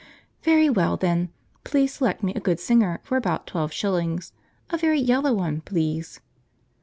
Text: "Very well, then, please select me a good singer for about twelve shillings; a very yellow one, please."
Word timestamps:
"Very 0.41 0.67
well, 0.67 0.97
then, 0.97 1.29
please 1.63 1.93
select 1.93 2.23
me 2.23 2.33
a 2.33 2.39
good 2.39 2.59
singer 2.59 2.99
for 3.03 3.17
about 3.17 3.45
twelve 3.45 3.71
shillings; 3.71 4.33
a 4.71 4.77
very 4.79 4.99
yellow 4.99 5.31
one, 5.31 5.61
please." 5.61 6.19